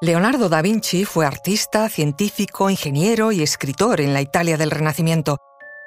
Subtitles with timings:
[0.00, 5.38] Leonardo da Vinci fue artista, científico, ingeniero y escritor en la Italia del Renacimiento.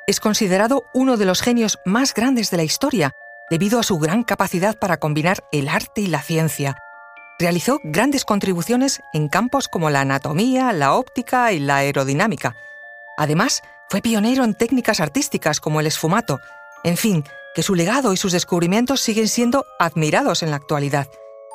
[0.07, 3.11] Es considerado uno de los genios más grandes de la historia,
[3.49, 6.77] debido a su gran capacidad para combinar el arte y la ciencia.
[7.37, 12.55] Realizó grandes contribuciones en campos como la anatomía, la óptica y la aerodinámica.
[13.17, 16.39] Además, fue pionero en técnicas artísticas como el esfumato.
[16.83, 21.07] En fin, que su legado y sus descubrimientos siguen siendo admirados en la actualidad.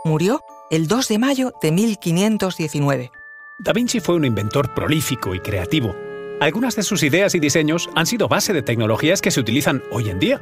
[0.04, 3.12] Murió el 2 de mayo de 1519.
[3.58, 5.94] Da Vinci fue un inventor prolífico y creativo.
[6.40, 10.08] Algunas de sus ideas y diseños han sido base de tecnologías que se utilizan hoy
[10.08, 10.40] en día.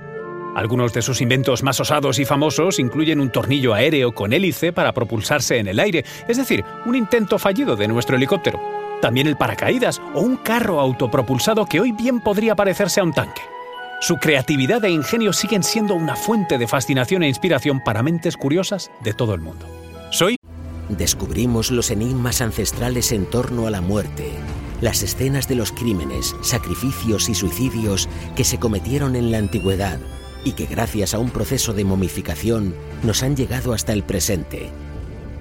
[0.55, 4.93] Algunos de sus inventos más osados y famosos incluyen un tornillo aéreo con hélice para
[4.93, 8.61] propulsarse en el aire, es decir, un intento fallido de nuestro helicóptero.
[9.03, 13.43] También el paracaídas o un carro autopropulsado que hoy bien podría parecerse a un tanque.
[14.01, 18.93] Su creatividad e ingenio siguen siendo una fuente de fascinación e inspiración para mentes curiosas
[19.01, 19.80] de todo el mundo.
[20.11, 20.37] Soy...
[20.89, 24.33] Descubrimos los enigmas ancestrales en torno a la muerte,
[24.81, 30.01] las escenas de los crímenes, sacrificios y suicidios que se cometieron en la antigüedad
[30.45, 34.71] y que gracias a un proceso de momificación nos han llegado hasta el presente.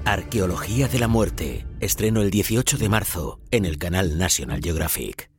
[0.05, 5.31] Arqueología de la muerte, estreno el 18 de marzo en el canal National Geographic.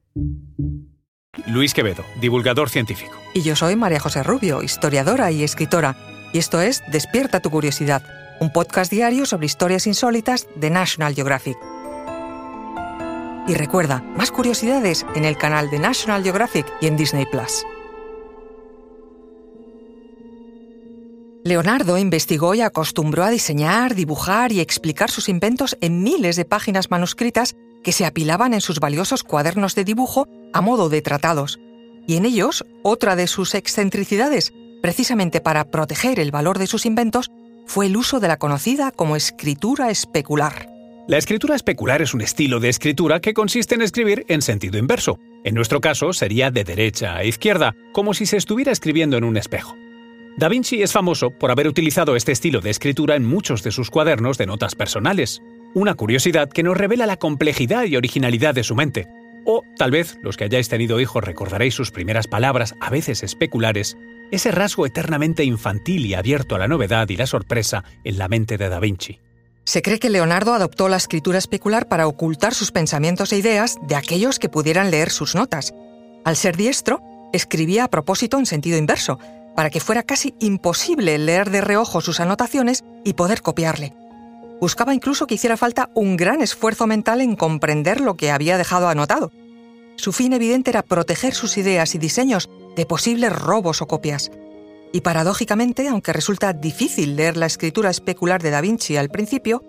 [1.47, 3.17] Luis Quevedo, divulgador científico.
[3.33, 5.97] Y yo soy María José Rubio, historiadora y escritora.
[6.33, 8.03] Y esto es Despierta tu curiosidad
[8.41, 11.59] un podcast diario sobre historias insólitas de National Geographic.
[13.47, 17.65] Y recuerda, más curiosidades en el canal de National Geographic y en Disney Plus.
[21.45, 26.91] Leonardo investigó y acostumbró a diseñar, dibujar y explicar sus inventos en miles de páginas
[26.91, 31.59] manuscritas que se apilaban en sus valiosos cuadernos de dibujo a modo de tratados.
[32.07, 37.31] Y en ellos, otra de sus excentricidades, precisamente para proteger el valor de sus inventos,
[37.71, 40.69] fue el uso de la conocida como escritura especular.
[41.07, 45.21] La escritura especular es un estilo de escritura que consiste en escribir en sentido inverso.
[45.45, 49.37] En nuestro caso sería de derecha a izquierda, como si se estuviera escribiendo en un
[49.37, 49.77] espejo.
[50.37, 53.89] Da Vinci es famoso por haber utilizado este estilo de escritura en muchos de sus
[53.89, 55.41] cuadernos de notas personales.
[55.73, 59.07] Una curiosidad que nos revela la complejidad y originalidad de su mente.
[59.47, 63.97] O tal vez los que hayáis tenido hijos recordaréis sus primeras palabras, a veces especulares,
[64.31, 68.59] ese rasgo eternamente infantil y abierto a la novedad y la sorpresa en la mente
[68.59, 69.21] de Da Vinci.
[69.65, 73.95] Se cree que Leonardo adoptó la escritura especular para ocultar sus pensamientos e ideas de
[73.95, 75.75] aquellos que pudieran leer sus notas.
[76.25, 77.03] Al ser diestro,
[77.33, 79.19] escribía a propósito en sentido inverso,
[79.55, 83.95] para que fuera casi imposible leer de reojo sus anotaciones y poder copiarle.
[84.61, 88.89] Buscaba incluso que hiciera falta un gran esfuerzo mental en comprender lo que había dejado
[88.89, 89.33] anotado.
[89.97, 94.31] Su fin evidente era proteger sus ideas y diseños de posibles robos o copias.
[94.93, 99.65] Y paradójicamente, aunque resulta difícil leer la escritura especular de Da Vinci al principio,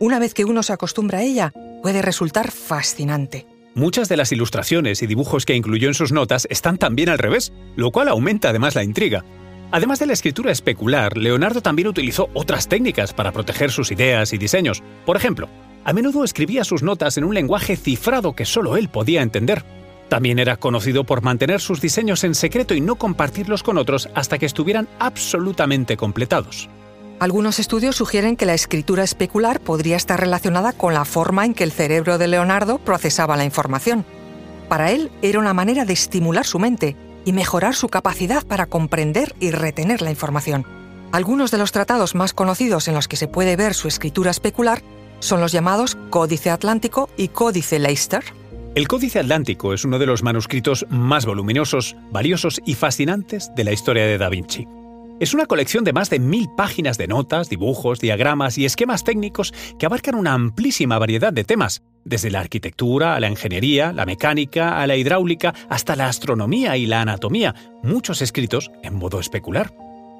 [0.00, 3.46] una vez que uno se acostumbra a ella, puede resultar fascinante.
[3.74, 7.52] Muchas de las ilustraciones y dibujos que incluyó en sus notas están también al revés,
[7.76, 9.24] lo cual aumenta además la intriga.
[9.72, 14.38] Además de la escritura especular, Leonardo también utilizó otras técnicas para proteger sus ideas y
[14.38, 14.82] diseños.
[15.04, 15.48] Por ejemplo,
[15.84, 19.64] a menudo escribía sus notas en un lenguaje cifrado que solo él podía entender.
[20.14, 24.38] También era conocido por mantener sus diseños en secreto y no compartirlos con otros hasta
[24.38, 26.68] que estuvieran absolutamente completados.
[27.18, 31.64] Algunos estudios sugieren que la escritura especular podría estar relacionada con la forma en que
[31.64, 34.06] el cerebro de Leonardo procesaba la información.
[34.68, 39.34] Para él era una manera de estimular su mente y mejorar su capacidad para comprender
[39.40, 40.64] y retener la información.
[41.10, 44.80] Algunos de los tratados más conocidos en los que se puede ver su escritura especular
[45.18, 48.22] son los llamados Códice Atlántico y Códice Leicester.
[48.74, 53.72] El Códice Atlántico es uno de los manuscritos más voluminosos, valiosos y fascinantes de la
[53.72, 54.66] historia de Da Vinci.
[55.20, 59.54] Es una colección de más de mil páginas de notas, dibujos, diagramas y esquemas técnicos
[59.78, 64.82] que abarcan una amplísima variedad de temas, desde la arquitectura a la ingeniería, la mecánica,
[64.82, 67.54] a la hidráulica, hasta la astronomía y la anatomía,
[67.84, 69.72] muchos escritos en modo especular.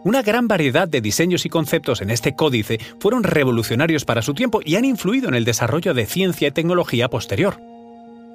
[0.04, 4.60] Una gran variedad de diseños y conceptos en este códice fueron revolucionarios para su tiempo
[4.64, 7.73] y han influido en el desarrollo de ciencia y tecnología posterior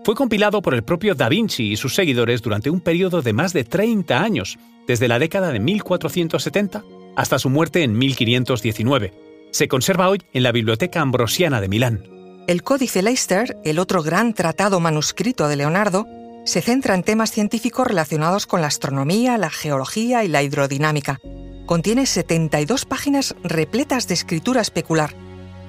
[0.09, 3.53] fue compilado por el propio Da Vinci y sus seguidores durante un periodo de más
[3.53, 4.57] de 30 años,
[4.87, 6.83] desde la década de 1470
[7.15, 9.13] hasta su muerte en 1519.
[9.51, 12.05] Se conserva hoy en la Biblioteca Ambrosiana de Milán.
[12.47, 16.07] El Códice Leicester, el otro gran tratado manuscrito de Leonardo,
[16.43, 21.19] se centra en temas científicos relacionados con la astronomía, la geología y la hidrodinámica.
[21.67, 25.13] Contiene 72 páginas repletas de escritura especular.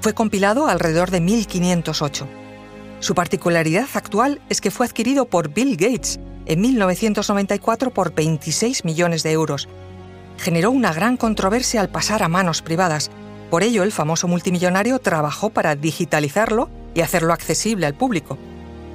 [0.01, 2.40] Fue compilado alrededor de 1508.
[3.01, 9.23] Su particularidad actual es que fue adquirido por Bill Gates en 1994 por 26 millones
[9.23, 9.69] de euros.
[10.37, 13.11] Generó una gran controversia al pasar a manos privadas.
[13.51, 18.37] Por ello, el famoso multimillonario trabajó para digitalizarlo y hacerlo accesible al público.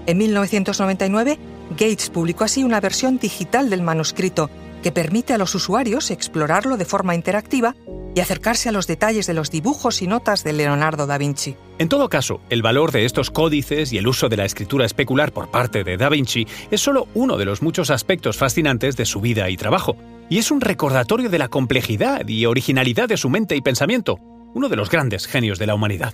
[0.05, 1.39] En 1999,
[1.71, 4.51] Gates publicó así una versión digital del manuscrito
[4.83, 7.75] que permite a los usuarios explorarlo de forma interactiva
[8.15, 11.55] y acercarse a los detalles de los dibujos y notas de Leonardo da Vinci.
[11.77, 15.33] En todo caso, el valor de estos códices y el uso de la escritura especular
[15.33, 19.19] por parte de da Vinci es solo uno de los muchos aspectos fascinantes de su
[19.19, 19.97] vida y trabajo,
[20.29, 24.17] y es un recordatorio de la complejidad y originalidad de su mente y pensamiento,
[24.53, 26.13] uno de los grandes genios de la humanidad.